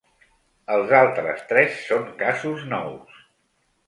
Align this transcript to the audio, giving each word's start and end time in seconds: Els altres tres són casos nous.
Els 0.77 0.93
altres 0.99 1.43
tres 1.51 1.75
són 1.89 2.07
casos 2.21 2.65
nous. 2.73 3.21